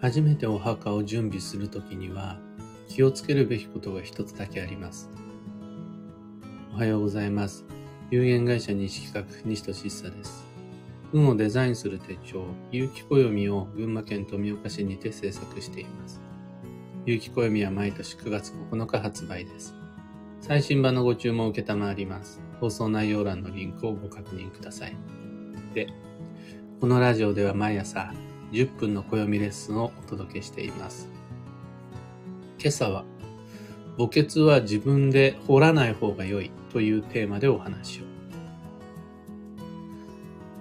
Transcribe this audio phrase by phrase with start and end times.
[0.00, 2.38] 初めてお墓を準備するときには
[2.88, 5.10] 気をつけるべきことが一つだけあります。
[6.72, 7.66] おはようございます。
[8.10, 10.46] 有限会社西企画西俊久です。
[11.12, 16.22] 運をデザインする手帳、有機暦を群馬県富岡市にて制作しています。
[17.04, 19.74] 有機暦は毎年9月9日発売です。
[20.40, 22.40] 最新版のご注文を受けたまります。
[22.58, 24.96] 放送内容欄のリンクをご確認ください。
[25.74, 25.88] で、
[26.80, 28.14] このラジオでは毎朝
[28.52, 31.08] 10分の暦レッスンをお届けしています。
[32.58, 33.04] 今朝は、
[33.96, 38.04] 墓穴は自分で掘らない方が良いというテーマでお話を。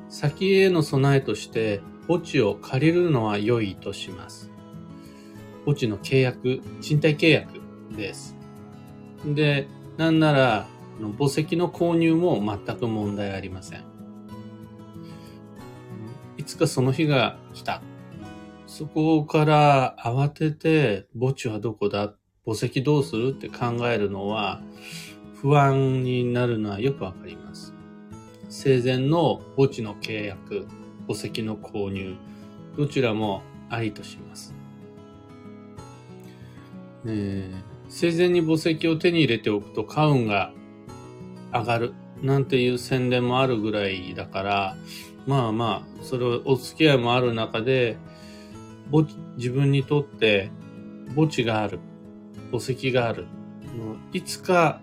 [0.10, 4.50] 先への備えとして墓地を借りるのは良いとします。
[5.66, 7.62] 墓地の契約、賃貸契約
[7.96, 8.36] です。
[9.26, 10.68] で、なんなら、
[11.18, 13.89] 墓石の購入も全く問題ありません。
[16.50, 17.84] つかその日が来た。
[18.66, 22.16] そこから慌てて墓地はどこだ？
[22.44, 23.30] 墓石どうする？
[23.30, 24.60] って考えるのは
[25.36, 27.76] 不安になるのはよくわかります。
[28.50, 30.68] 生前の墓地の契約、
[31.08, 32.16] 墓石の購入、
[32.76, 34.56] どちらもありとします。
[37.06, 37.48] え、
[37.90, 40.52] 生前に墓石を手に入れておくと家運が
[41.54, 44.78] 上がるなんていう宣伝もあるぐらいだから、
[45.30, 47.98] まあまあ、それをお付き合いもある中で、
[48.92, 50.50] 墓自分にとって
[51.16, 51.80] 墓地がある、
[52.52, 53.28] 墓石がある、
[54.12, 54.82] いつか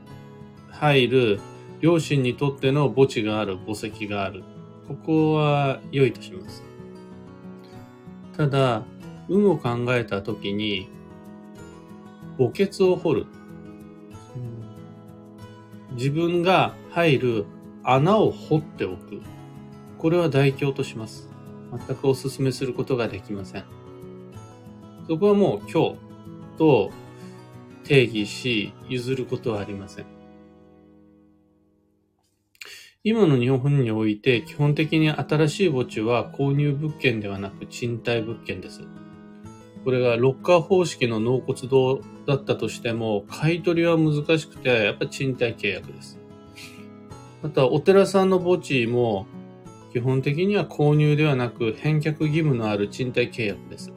[0.71, 1.41] 入る
[1.81, 4.45] 両親にとっての墓地がある、墓石がある。
[4.87, 6.63] ここは良いとします。
[8.37, 8.85] ただ、
[9.29, 10.89] 運を考えたときに、
[12.39, 13.27] 墓穴を掘る。
[15.95, 17.47] 自分が入る
[17.83, 19.21] 穴を掘っておく。
[19.99, 21.29] これは代表とします。
[21.87, 23.65] 全くお勧めすることができません。
[25.09, 25.97] そこはもう今日
[26.59, 26.91] と
[27.85, 30.07] 定義し譲ることはありません。
[33.05, 38.83] 今の日本において基本的に新しい墓地は購入物件ではなく賃貸物件です。
[39.87, 46.19] これがロッカー方式の納骨堂だったとしても、買い取りは難しくて、やっぱ賃貸契約です。
[47.41, 49.29] また、お寺さんの墓地も、
[49.93, 53.93] 基本的には購入ではなく返却義務のある賃貸契約です。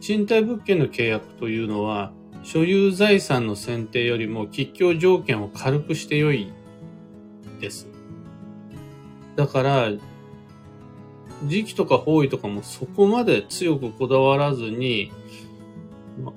[0.00, 2.12] 賃貸物件の契約というのは、
[2.42, 6.52] 所有財産の選定よりも吉祥条件を軽くして良い
[7.60, 7.88] です。
[9.36, 9.92] だから、
[11.44, 15.12] 時期とか方位とかもそこまで強くこだわらずに、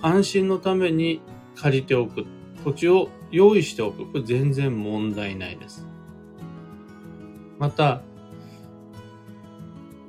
[0.02, 1.22] 安心のために
[1.56, 2.26] 借りておく。
[2.64, 4.06] 土地を用意しておく。
[4.06, 5.86] これ全然問題ないです。
[7.58, 8.02] また、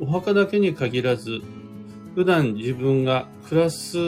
[0.01, 1.41] お墓だけに限らず、
[2.15, 3.99] 普段自分が暮らす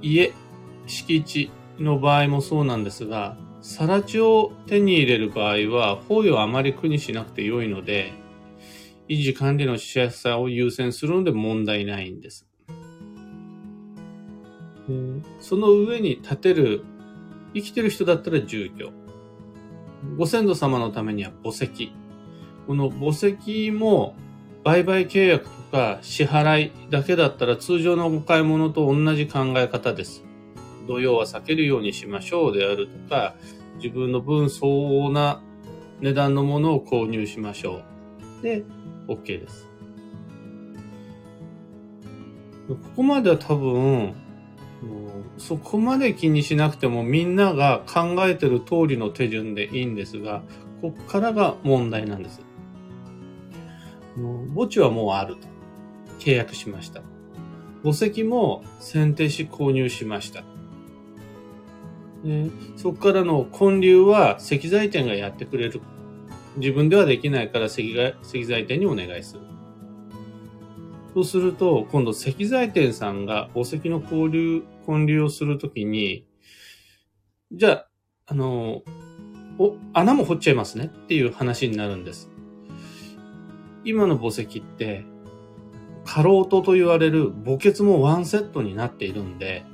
[0.00, 0.32] 家、
[0.86, 8.12] 敷地の場合もそうなんですが、更地を手に入れる場合は、方位をあまり苦にしなくて良いので、
[9.08, 12.46] 維持管理のしやすさを優先するので問題ないんです。
[15.40, 16.84] その上に建てる、
[17.54, 18.92] 生きてる人だったら住居。
[20.16, 21.92] ご先祖様のためには墓石。
[22.70, 24.14] この墓石も
[24.62, 30.22] 売買契約とか支払いだけだったら通常のお買い物と同じ考え方です。
[30.86, 33.34] 土曜は避けるようにしましょうであるとか、
[33.78, 35.42] 自分の分相応な
[36.00, 37.82] 値段のものを購入しましょ
[38.40, 38.42] う。
[38.44, 38.62] で、
[39.08, 39.68] OK です。
[42.68, 44.14] ここまでは多分、
[45.38, 50.44] そこまで気にしなくてもみんなが考えてる通りの手順でいいんですが、
[50.80, 52.48] こっからが問題なんです。
[54.54, 55.48] 墓地はもうあると。
[56.18, 57.02] 契約しました。
[57.82, 60.44] 墓石も選定し購入しました。
[62.76, 65.80] そこからの建立は石材店がやってくれる。
[66.56, 69.40] 自分ではできないから石石材店にお願いする。
[71.14, 76.26] そうすると、今度石材店さんが墓石の交流、混流をするときに、
[77.52, 77.86] じゃあ、
[78.26, 78.82] あの、
[79.58, 82.29] お、穴も掘っちゃいますねっていう話になるんです。
[83.84, 85.04] 今の墓石って、
[86.04, 89.64] 過労とと言われる墓穴もワンセットになっているんで、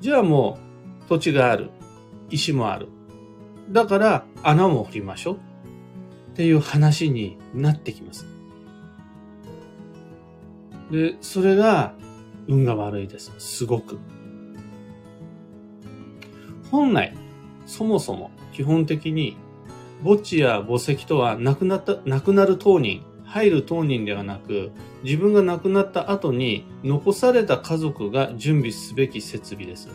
[0.00, 0.58] じゃあも
[1.06, 1.70] う土地がある。
[2.30, 2.88] 石もある。
[3.70, 5.34] だから穴も掘りましょう。
[6.32, 8.26] っていう話になってきます。
[10.90, 11.94] で、それが
[12.48, 13.32] 運が悪いです。
[13.38, 13.98] すごく。
[16.70, 17.14] 本来、
[17.66, 19.36] そもそも基本的に
[20.02, 24.72] 墓地や墓石とは亡くなった、亡くなる当人、入る当人ではなく、
[25.04, 29.88] 自分が亡くなった後に残された家族が準備すべき設備です。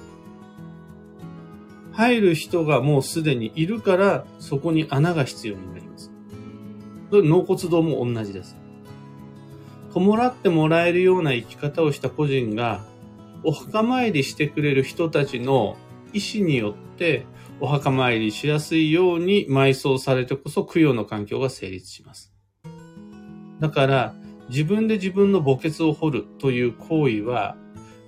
[1.92, 6.12] 入る人がもうすでにいるから、そこに穴が必要になります。
[7.12, 8.56] 納骨堂も同じです。
[9.94, 12.86] 弔ってもらえるような生き方をした個人が、
[13.44, 15.76] お墓参りしてくれる人たちの
[16.14, 17.26] 意思によって、
[17.60, 22.32] お墓参りしやすいように埋葬されてこそ供養の環境が成立します。
[23.60, 24.16] だから、
[24.50, 27.58] 自分で自分の墓穴を掘るという行為は、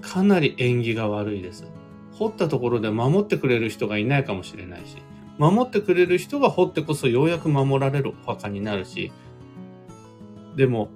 [0.01, 1.65] かなり縁起が悪いです。
[2.13, 4.97] 掘ったところで守ってくれる人がいないかもしれないし、
[5.37, 9.11] 守ってくれる人が掘ってこそようやく守られるお墓になるし、
[10.55, 10.89] でも、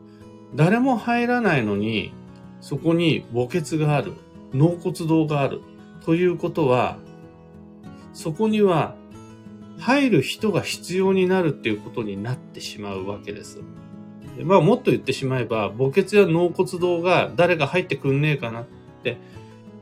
[0.56, 2.13] 誰も入らないのに、
[2.61, 4.13] そこに墓穴がある、
[4.53, 5.61] 納骨堂がある、
[6.06, 6.97] ということは、
[8.13, 8.95] そこには
[9.80, 13.62] 入る人が必要になるっていうことになってしまうわけです。
[14.44, 18.65] まあもっと言ってしまえば、墓穴や納骨堂が誰か入ってくんねえかなっ
[19.04, 19.18] て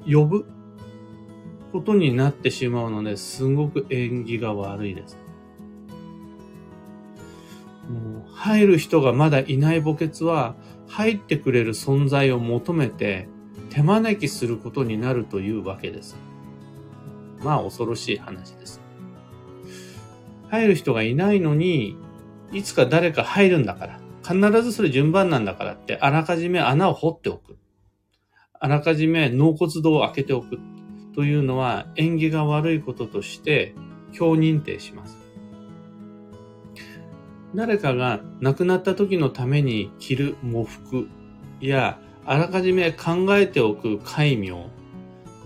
[0.06, 0.45] 呼ぶ
[1.72, 5.18] ことになってしまうので、すごく縁起が悪いです。
[7.89, 10.56] もう入る人がまだいない墓穴は、
[10.88, 13.30] 入ってくれる存在を求めて、
[13.69, 16.18] 手招きすることになるというわけです。
[17.43, 18.81] まあ恐ろしい話です。
[20.49, 21.97] 入る人がいないのに、
[22.51, 27.57] いつか誰か入るんだから、必ずそれ順番なんだからって、あらかじめ穴を掘っておく。
[28.59, 30.59] あらかじめ納骨堂を開けておく。
[31.13, 33.75] というのは縁起が悪いこととして
[34.13, 35.17] 強認定します。
[37.53, 41.09] 誰かが亡くなった時のために着る喪服
[41.59, 44.69] やあらかじめ考えておく戒名、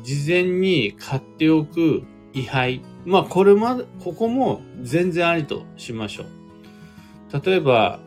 [0.05, 2.03] 事前に買っておく
[2.33, 2.81] 位牌。
[3.05, 7.45] まあこれまで、ここも全然ありとしましょう。
[7.45, 7.99] 例えば、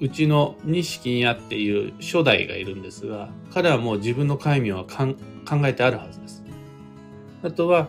[0.00, 5.14] うちの錦屋っていう初代がいるんですが、彼はもう自分の戒名は考
[5.66, 6.44] えてあるはずです。
[7.42, 7.88] あとは、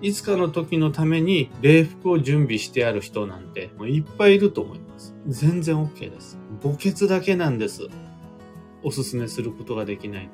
[0.00, 5.14] いつかの時のために礼服を準備してある人なんて、もういっぱいいると思います。
[5.26, 6.38] 全然 OK です。
[6.62, 7.88] 墓穴だけなんです。
[8.82, 10.28] おすすめすることができない。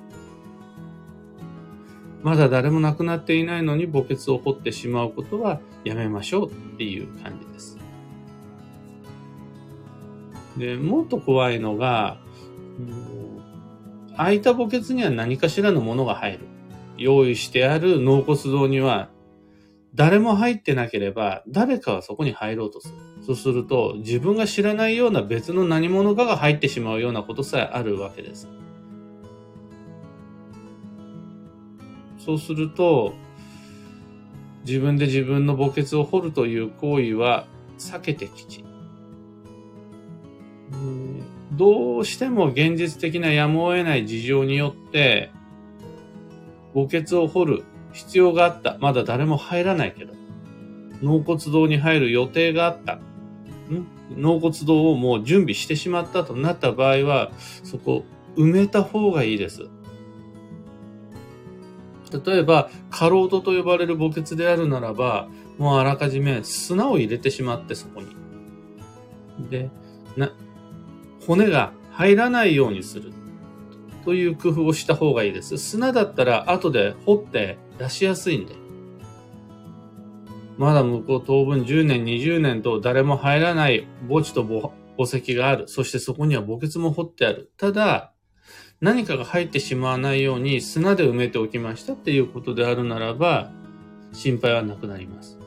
[2.22, 7.78] まだ誰も亡くなっていないのに墓穴を掘ってしまうことはやめましょうっていう感じです。
[10.56, 12.18] で、もっと怖いのが、
[14.16, 16.40] 空いた墓穴には何かしらのものが入る。
[16.98, 19.08] 用意してある納骨堂には、
[19.94, 22.94] 誰も入ってなければ、誰かはそこに入ろうとする。
[23.24, 28.48] そうすると、自分が知らないような別の何者かが入ってしまうようなことさえあるわけです。
[32.24, 33.14] そうすると、
[34.66, 37.46] 自分で自分の墓穴を掘るという行為は
[37.78, 38.64] 避けてきち。
[41.52, 45.30] どうしても現実的なやむを得ない事情によって、
[46.74, 48.76] 墓穴を掘る必要があった。
[48.80, 50.14] まだ誰も入らないけど。
[51.02, 52.94] 納骨堂に入る予定があった。
[52.94, 53.00] ん？
[54.16, 57.32] 納骨堂をもう準備してしまったとなった場合は、
[57.64, 58.04] そこ
[58.36, 59.68] 埋めた方がいいです。
[62.12, 65.28] 例えば、カロートと呼ばれる墓穴であるならば、
[65.58, 68.08] もうあらかじめ砂を入れてしまってそこに。
[69.48, 69.70] で、
[70.16, 70.32] な、
[71.26, 73.12] 骨が入らないようにする。
[74.04, 75.58] という工夫をした方がいいです。
[75.58, 78.54] 砂だったら後で掘って出しやすいんで。
[80.56, 84.72] まだ向こう当分10年、20年と誰も入らない墓地と墓
[85.04, 85.68] 石がある。
[85.68, 87.50] そしてそこには墓穴も掘ってある。
[87.56, 88.12] ただ、
[88.80, 93.50] 何かが入ってしまわないように砂で埋めておきましたっていうことであるならば、
[94.12, 95.38] 心配はなくなります。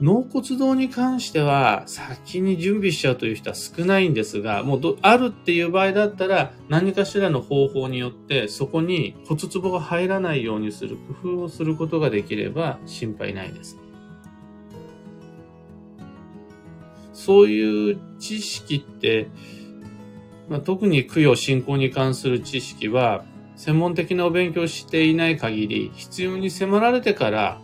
[0.00, 13.78] 納骨堂に関しては先に準備しちゃうという人は少ないんですが、もうあるっていう場合だったら何かしらの方法によってそこに骨壺が入らないようにする工夫をすることができれば心配ないです。
[17.12, 19.28] そういう知識って、
[20.48, 23.24] まあ、特に供養信仰に関する知識は
[23.56, 27.60] 専門的なお勉強していない限り必要に迫られてから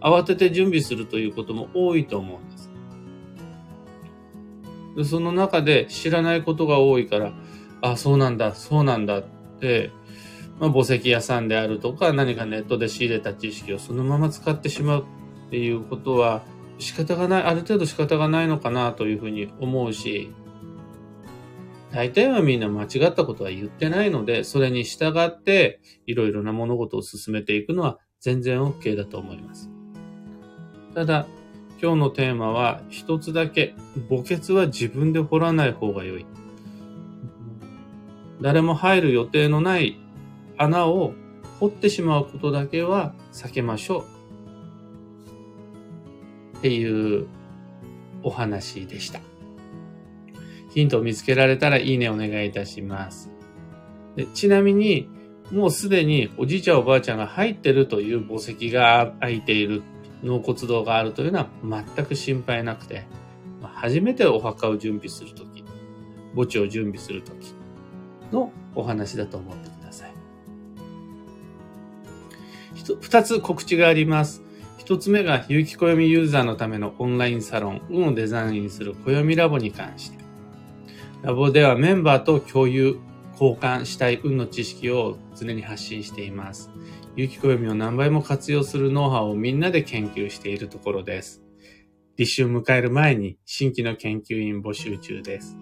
[0.00, 2.70] 慌てて準備するということも多いと思うんです。
[4.96, 7.32] でその中で知らないことが多いから、
[7.80, 9.24] あ、そうなんだ、そうなんだっ
[9.60, 9.90] て、
[10.58, 15.06] まあ、墓石屋さんであるとか何かネットで仕入れた知識をそのまま使ってしまう
[15.46, 16.42] っていうことは
[16.78, 20.32] 仕方がない、ある程度仕方がないのかなというふうに思うし、
[21.92, 29.70] 大体はみんな間違ったことは言ってないので、それに従っていろいろな物事を進めていくのは全然 OK だと思います。
[30.94, 31.26] ただ、
[31.82, 33.74] 今日のテーマは一つだけ、
[34.08, 36.26] 墓穴は自分で掘らない方が良い。
[38.40, 39.98] 誰も入る予定のない
[40.56, 41.12] 穴を
[41.60, 44.06] 掘ってしまうことだけは避けましょ
[46.54, 46.58] う。
[46.58, 47.26] っていう
[48.22, 49.31] お話でした。
[50.74, 53.30] ヒントを見つけられたらいいねお願いいたします。
[54.16, 55.08] でちなみに、
[55.50, 59.82] もうすでにおじいちゃんおばあちゃんが入ってるという墓石が開いている、
[60.22, 63.06] 納骨堂があるというのは全く心配なくて、
[63.62, 65.64] 初めてお墓を準備するとき、
[66.34, 67.54] 墓地を準備するとき
[68.32, 70.12] のお話だと思ってください。
[73.00, 74.42] 二つ告知があります。
[74.78, 80.21] 一つ目が、有機暦ユーザーのためのオンラインサロン、運をデザインする暦ラボに関して。
[81.22, 82.98] ラボではメンバーと共有、
[83.34, 86.68] 交換したい運の知識を常に発信しています。
[87.14, 91.40] 有機暦を何倍も活用するノウハウをみんなで研究しているところです。
[92.16, 95.56] 立春迎える前に新規の研究員募集中です。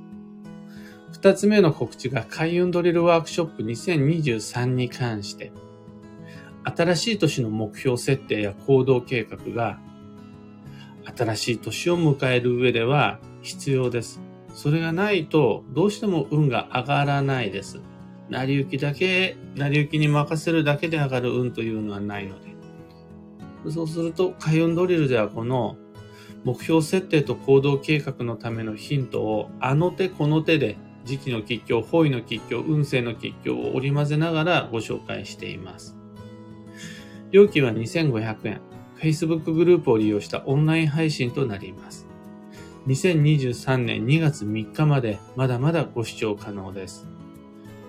[1.12, 5.52] 二つ目の告知が開運ドリルワークショップ2023に関して、
[6.64, 9.78] 新しい年の目標設定や行動計画が
[11.04, 14.29] 新しい年を迎える上では必要です。
[14.54, 17.80] それがないとどうしても運が上がらないです。
[18.28, 22.50] 成り行きだけ、成り行きに任せるだけで上がる運というのはないので。
[23.70, 25.76] そうすると、開運ドリルではこの
[26.44, 35.96] 目標設定と行動計画のためのヒントをあの手この手で時期の吉凶、方位の吉凶、運勢の吉凶を織り交ぜながらご紹介しています。
[37.30, 38.60] 料金は2500円。
[38.98, 42.06] Facebook グループを利用したオンライン配信となります。
[42.86, 47.06] 2023年2月3日までまだまだご視聴可能です。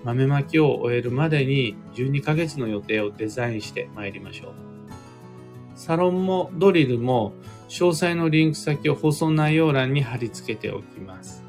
[0.04, 4.52] 豆まきを終えるまでに12ヶ月の予定をデザインして参りましょう。
[5.74, 7.32] サロンもドリルも
[7.68, 11.42] 詳細のリンク先を放送内容欄に貼り付けておきます。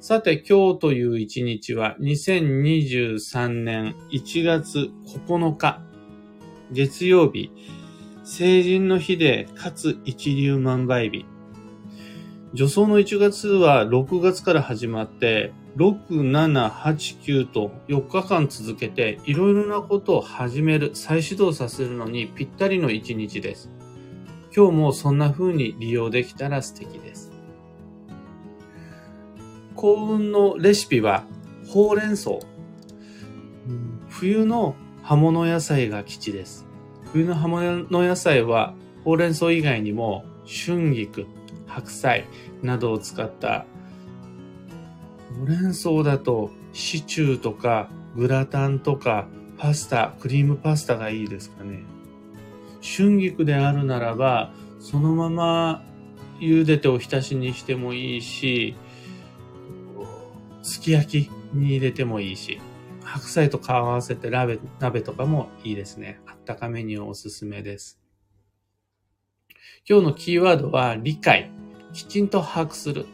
[0.00, 4.90] さて今日という一日は2023年1月
[5.26, 5.80] 9日
[6.70, 7.50] 月曜日
[8.26, 11.26] 成人の日でかつ一粒万倍日
[12.52, 23.70] 助走の1月は6月から始まって6、7、8、9と4日間続けていろいろなことを始める、再始動させるのにぴったりの一日です。
[24.56, 27.32] 今日もそんな風に利用できたら素敵です。
[29.74, 31.24] 幸運のレシピは
[31.68, 32.38] ほうれん草。
[34.08, 36.66] 冬の葉物野菜が基地です。
[37.12, 41.26] 冬の葉物野菜はほうれん草以外にも春菊、
[41.66, 42.24] 白菜
[42.62, 43.66] などを使った
[45.36, 49.26] ほうれん草だとシチューとかグラタンとか
[49.58, 51.84] パスタ、クリームパスタがいいですかね。
[52.82, 55.82] 春菊であるならばそのまま
[56.40, 58.74] 茹でておひたしにしてもいいし、
[60.62, 62.60] すき焼きに入れてもいいし、
[63.02, 66.20] 白菜と顔合わせて鍋鍋とかもいいですね。
[66.44, 67.98] あったかメニューおすすめです。
[69.88, 71.50] 今日のキーワードは理解。
[71.94, 73.06] きちんと把握する。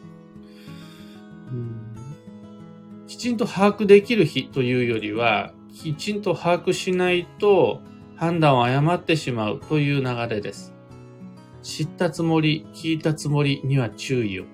[3.06, 7.80] きちんと把握できる日というよりは、きちんと把握しないと
[8.16, 10.74] 判断を誤ってしまうという流れです。
[11.62, 14.44] 知ったつもり、聞いたつもりには注意を。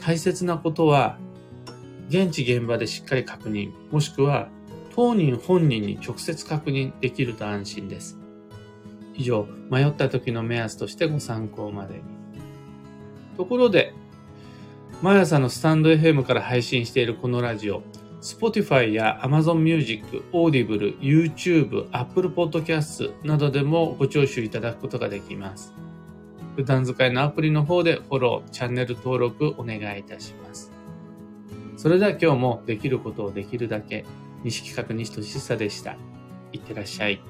[0.00, 1.18] 大切なことは
[2.08, 4.48] 現地現場でしっかり確認、もしくは
[4.98, 8.18] 当人本人に直接確認できると安心です。
[9.14, 12.00] 以上、迷った時の目安としてご参考までに。
[13.36, 13.94] ところで、
[15.00, 17.84] 毎朝のスタンド FM から配信しているこのラジオ、
[18.20, 25.72] Spotify や Amazon Music、Audible、YouTube、Apple Podcast などでもご聴取いただくことができます。
[26.56, 30.72] 普段使いのアプリの方でフォロー、チャンネル登録お願いいたします。
[31.76, 34.04] それでは今日もできることをできるだけ、
[34.44, 35.96] 西企画西俊久でした。
[36.52, 37.20] いってらっしゃい。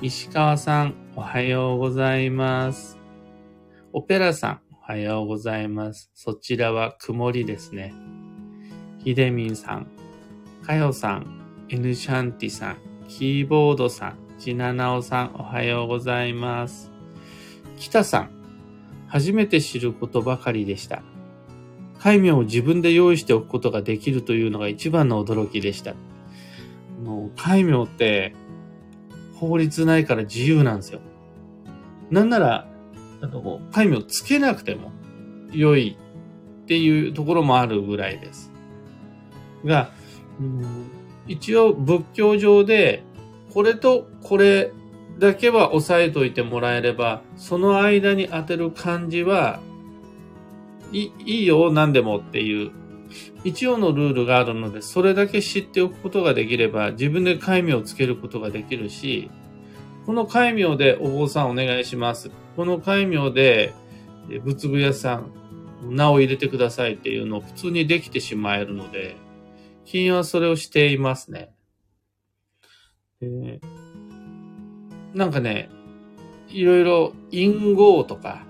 [0.00, 2.98] 石川さん、おはようございます。
[3.92, 6.10] オペラさん、おはようございます。
[6.14, 7.94] そちらは曇りですね。
[8.98, 9.88] ひでみんさん、
[10.62, 12.76] かよさん、エヌシャンティさん、
[13.08, 16.92] キーボードさん、ちななおさん、おはようございます。
[17.76, 18.30] きたさん、
[19.08, 21.02] 初めて知ることばかりでした。
[21.98, 25.94] 戒名を自分で用意しておくことができるというのが一番の驚きでした。
[27.04, 28.34] もう戒名って
[29.34, 31.00] 法律ないから自由なんですよ。
[32.10, 32.68] なんなら、
[33.20, 34.90] あの、戒名つけなくても
[35.52, 35.96] 良い
[36.62, 38.52] っていうところもあるぐらいです。
[39.64, 39.90] が、
[40.40, 40.64] うん、
[41.26, 43.02] 一応仏教上で
[43.52, 44.72] これとこれ
[45.18, 49.60] だけは押さえといてもらえれば、その間に当てる漢字は、
[50.92, 52.70] いいいよ、何でもっていう、
[53.44, 59.30] 一応のルールがあるので、それだけ知っておくことができれば、自分で戒名をつけることができるし、
[60.06, 62.30] この戒名でお坊さんお願いします。
[62.56, 63.74] この戒名で
[64.44, 65.32] 仏具屋さん、
[65.82, 69.16] 名を入れてくださいっていうのを普通にできてしまえるので、
[69.84, 71.50] 金はそれをしていますね。
[73.20, 73.60] え
[75.14, 75.70] なんかね、
[76.48, 78.44] いろいろ隠語とか、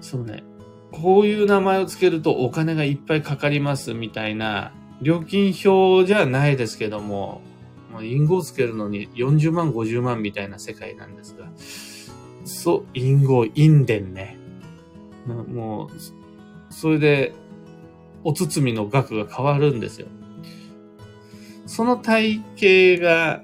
[0.00, 0.44] そのね、
[0.92, 7.42] こういう名前をつけるとお金がいっぱいかかりますみたいな、料金表じゃないですけども、
[7.92, 11.48] もう隠語をつけるのに40万、50万みたいな世界なんですが、
[12.44, 14.38] そう、隠語、印伝ね。
[15.26, 17.34] もう、それで、
[18.22, 20.08] お包みの額が変わるんですよ。
[21.66, 23.42] その体系が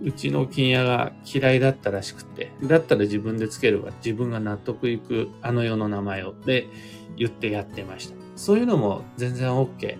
[0.00, 3.92] うちの金屋が嫌いだったらしくて、だったら自分でつけるわ。
[4.04, 6.34] 自分が納得いくあの世の名前を。
[6.44, 6.68] で、
[7.16, 8.14] 言ってやってました。
[8.36, 9.98] そういうのも全然 OK。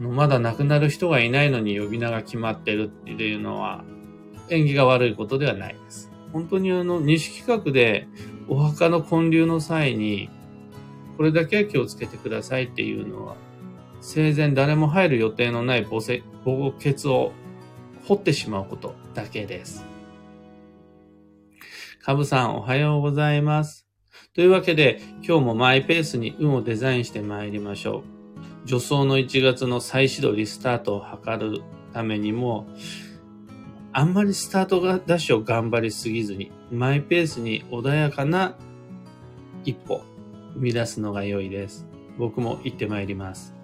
[0.00, 3.84] まだ亡くなる人がいないのに呼び名が決まってるっていうのは、
[4.48, 6.10] 縁起が悪いことではないです。
[6.32, 8.08] 本当にあの、西企画で
[8.48, 10.30] お墓の建立の際に、
[11.16, 13.36] これだけは気をつけてくださいっていうのは、
[14.00, 16.22] 生前誰も入る予定のない墓穴
[17.12, 17.32] を
[18.06, 19.84] 掘ってしまうことだけです。
[22.00, 23.88] カブさんおはようございます。
[24.32, 28.04] というわけで、今日もマイペースに運をデザインして参りましょ
[28.64, 28.68] う。
[28.68, 32.68] 助走の1月の再始動リスタートを図るためにも、
[33.92, 38.56] あんまりスタートがダッシュを頑張りすぎずに、マイペースに穏やかな
[39.64, 40.02] 一歩、
[40.54, 41.88] 生み出すのが良いです。
[42.18, 43.55] 僕も行って参ります。